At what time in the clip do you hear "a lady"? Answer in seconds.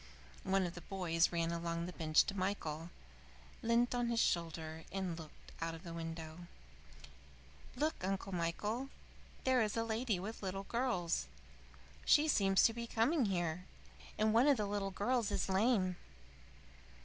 9.77-10.19